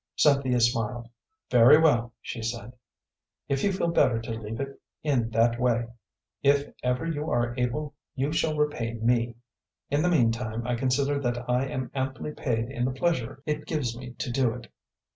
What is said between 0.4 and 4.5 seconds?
smiled. "Very well," she said, "if you feel better to